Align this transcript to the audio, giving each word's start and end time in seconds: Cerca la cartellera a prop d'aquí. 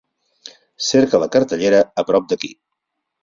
Cerca 0.85 1.19
la 1.25 1.29
cartellera 1.37 1.83
a 2.03 2.07
prop 2.09 2.27
d'aquí. 2.33 2.53